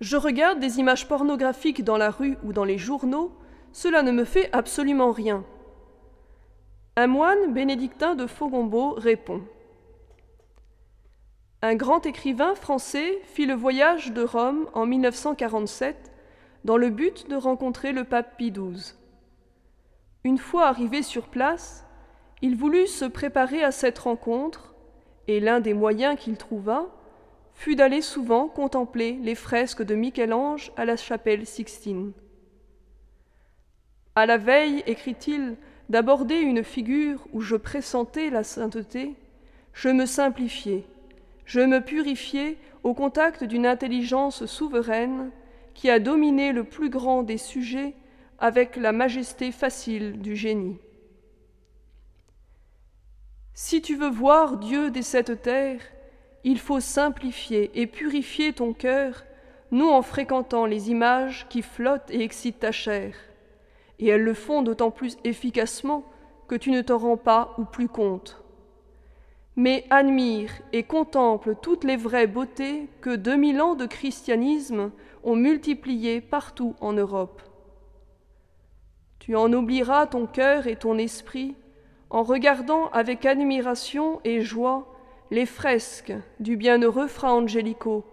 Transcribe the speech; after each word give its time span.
Je 0.00 0.16
regarde 0.16 0.60
des 0.60 0.78
images 0.78 1.06
pornographiques 1.08 1.84
dans 1.84 1.98
la 1.98 2.10
rue 2.10 2.38
ou 2.42 2.52
dans 2.52 2.64
les 2.64 2.78
journaux, 2.78 3.32
cela 3.72 4.02
ne 4.02 4.12
me 4.12 4.24
fait 4.24 4.48
absolument 4.52 5.12
rien. 5.12 5.44
Un 6.96 7.06
moine 7.06 7.52
bénédictin 7.52 8.14
de 8.14 8.26
Fogombo 8.26 8.94
répond. 8.94 9.42
Un 11.62 11.74
grand 11.74 12.06
écrivain 12.06 12.54
français 12.54 13.20
fit 13.24 13.44
le 13.44 13.54
voyage 13.54 14.12
de 14.12 14.22
Rome 14.22 14.66
en 14.72 14.86
1947 14.86 16.10
dans 16.64 16.78
le 16.78 16.88
but 16.88 17.28
de 17.28 17.36
rencontrer 17.36 17.92
le 17.92 18.04
pape 18.04 18.38
Pie 18.38 18.50
XII. 18.50 18.94
Une 20.24 20.38
fois 20.38 20.66
arrivé 20.66 21.02
sur 21.02 21.28
place, 21.28 21.86
il 22.40 22.56
voulut 22.56 22.86
se 22.86 23.04
préparer 23.04 23.62
à 23.62 23.70
cette 23.70 23.98
rencontre, 23.98 24.74
et 25.28 25.40
l'un 25.40 25.60
des 25.60 25.74
moyens 25.74 26.18
qu'il 26.18 26.38
trouva 26.38 26.86
fut 27.60 27.76
d'aller 27.76 28.00
souvent 28.00 28.48
contempler 28.48 29.18
les 29.22 29.34
fresques 29.34 29.82
de 29.82 29.94
Michel-Ange 29.94 30.72
à 30.78 30.86
la 30.86 30.96
chapelle 30.96 31.44
Sixtine. 31.44 32.12
À 34.14 34.24
la 34.24 34.38
veille, 34.38 34.82
écrit-il, 34.86 35.56
d'aborder 35.90 36.38
une 36.38 36.64
figure 36.64 37.22
où 37.34 37.42
je 37.42 37.56
pressentais 37.56 38.30
la 38.30 38.44
sainteté, 38.44 39.14
je 39.74 39.90
me 39.90 40.06
simplifiais, 40.06 40.86
je 41.44 41.60
me 41.60 41.82
purifiais 41.82 42.56
au 42.82 42.94
contact 42.94 43.44
d'une 43.44 43.66
intelligence 43.66 44.46
souveraine 44.46 45.30
qui 45.74 45.90
a 45.90 45.98
dominé 45.98 46.52
le 46.52 46.64
plus 46.64 46.88
grand 46.88 47.22
des 47.24 47.36
sujets 47.36 47.92
avec 48.38 48.76
la 48.76 48.92
majesté 48.92 49.52
facile 49.52 50.18
du 50.18 50.34
génie. 50.34 50.78
Si 53.52 53.82
tu 53.82 53.96
veux 53.96 54.08
voir 54.08 54.56
Dieu 54.56 54.90
des 54.90 55.02
cette 55.02 55.42
terre, 55.42 55.82
il 56.44 56.58
faut 56.58 56.80
simplifier 56.80 57.70
et 57.74 57.86
purifier 57.86 58.52
ton 58.52 58.72
cœur, 58.72 59.24
non 59.70 59.92
en 59.92 60.02
fréquentant 60.02 60.66
les 60.66 60.90
images 60.90 61.46
qui 61.48 61.62
flottent 61.62 62.10
et 62.10 62.22
excitent 62.22 62.60
ta 62.60 62.72
chair. 62.72 63.14
Et 63.98 64.08
elles 64.08 64.22
le 64.22 64.34
font 64.34 64.62
d'autant 64.62 64.90
plus 64.90 65.16
efficacement 65.24 66.04
que 66.48 66.54
tu 66.54 66.70
ne 66.70 66.82
t'en 66.82 66.98
rends 66.98 67.16
pas 67.16 67.54
ou 67.58 67.64
plus 67.64 67.88
compte. 67.88 68.42
Mais 69.56 69.84
admire 69.90 70.50
et 70.72 70.84
contemple 70.84 71.54
toutes 71.60 71.84
les 71.84 71.96
vraies 71.96 72.26
beautés 72.26 72.88
que 73.00 73.14
deux 73.14 73.36
mille 73.36 73.60
ans 73.60 73.74
de 73.74 73.86
christianisme 73.86 74.90
ont 75.22 75.36
multipliées 75.36 76.20
partout 76.20 76.74
en 76.80 76.92
Europe. 76.92 77.42
Tu 79.18 79.36
en 79.36 79.52
oublieras 79.52 80.06
ton 80.06 80.26
cœur 80.26 80.66
et 80.66 80.76
ton 80.76 80.96
esprit 80.96 81.54
en 82.08 82.22
regardant 82.22 82.88
avec 82.88 83.26
admiration 83.26 84.20
et 84.24 84.40
joie 84.40 84.90
les 85.30 85.46
fresques 85.46 86.12
du 86.40 86.56
bienheureux 86.56 87.06
Fra 87.06 87.32
Angelico, 87.32 88.04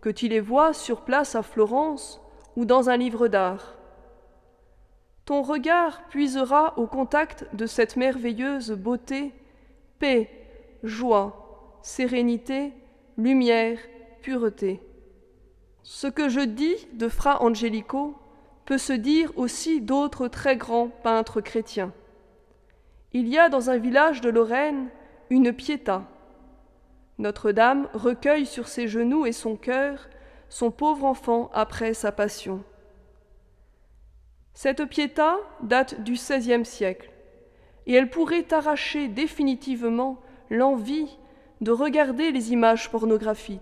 que 0.00 0.08
tu 0.08 0.28
les 0.28 0.40
vois 0.40 0.72
sur 0.72 1.00
place 1.00 1.34
à 1.34 1.42
Florence 1.42 2.20
ou 2.56 2.64
dans 2.64 2.88
un 2.88 2.96
livre 2.96 3.26
d'art. 3.26 3.76
Ton 5.24 5.42
regard 5.42 6.06
puisera 6.08 6.78
au 6.78 6.86
contact 6.86 7.46
de 7.54 7.66
cette 7.66 7.96
merveilleuse 7.96 8.70
beauté 8.72 9.32
paix, 9.98 10.30
joie, 10.84 11.78
sérénité, 11.82 12.72
lumière, 13.18 13.78
pureté. 14.22 14.80
Ce 15.82 16.06
que 16.06 16.28
je 16.28 16.40
dis 16.40 16.76
de 16.92 17.08
Fra 17.08 17.42
Angelico 17.42 18.16
peut 18.64 18.78
se 18.78 18.92
dire 18.92 19.32
aussi 19.36 19.80
d'autres 19.80 20.28
très 20.28 20.56
grands 20.56 20.88
peintres 20.88 21.40
chrétiens. 21.40 21.92
Il 23.12 23.28
y 23.28 23.38
a 23.38 23.48
dans 23.48 23.70
un 23.70 23.76
village 23.76 24.20
de 24.20 24.30
Lorraine 24.30 24.88
une 25.30 25.52
Pietà. 25.52 26.04
Notre-Dame 27.20 27.86
recueille 27.92 28.46
sur 28.46 28.66
ses 28.66 28.88
genoux 28.88 29.26
et 29.26 29.32
son 29.32 29.54
cœur 29.54 30.08
son 30.48 30.70
pauvre 30.70 31.04
enfant 31.04 31.50
après 31.52 31.92
sa 31.92 32.12
passion. 32.12 32.64
Cette 34.54 34.86
Pietà 34.86 35.36
date 35.62 36.02
du 36.02 36.14
XVIe 36.14 36.64
siècle, 36.64 37.10
et 37.86 37.92
elle 37.92 38.08
pourrait 38.08 38.50
arracher 38.54 39.06
définitivement 39.08 40.18
l'envie 40.48 41.18
de 41.60 41.70
regarder 41.70 42.32
les 42.32 42.52
images 42.52 42.90
pornographiques. 42.90 43.60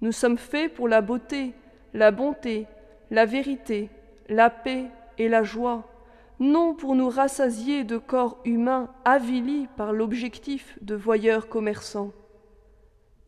Nous 0.00 0.12
sommes 0.12 0.38
faits 0.38 0.72
pour 0.72 0.86
la 0.86 1.00
beauté, 1.00 1.52
la 1.94 2.12
bonté, 2.12 2.68
la 3.10 3.26
vérité, 3.26 3.90
la 4.28 4.50
paix 4.50 4.86
et 5.18 5.28
la 5.28 5.42
joie, 5.42 5.90
non 6.38 6.74
pour 6.74 6.94
nous 6.94 7.08
rassasier 7.08 7.82
de 7.82 7.98
corps 7.98 8.38
humains 8.44 8.88
avilis 9.04 9.66
par 9.76 9.92
l'objectif 9.92 10.78
de 10.80 10.94
voyeurs 10.94 11.48
commerçants. 11.48 12.12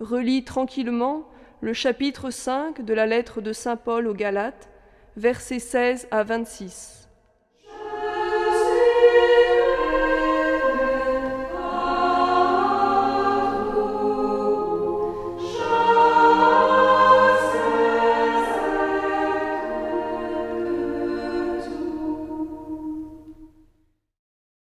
Relis 0.03 0.43
tranquillement 0.43 1.29
le 1.61 1.73
chapitre 1.73 2.31
5 2.31 2.85
de 2.85 2.93
la 2.93 3.07
lettre 3.07 3.41
de 3.41 3.53
Saint 3.53 3.77
Paul 3.77 4.09
aux 4.09 4.15
Galates, 4.15 4.69
versets 5.17 5.61
16 5.61 6.09
à 6.11 6.25
26. 6.25 7.02